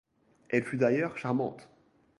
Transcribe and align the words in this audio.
Elle 0.49 0.63
fut 0.65 0.77
d'ailleurs 0.77 1.15
charmante. 1.19 1.69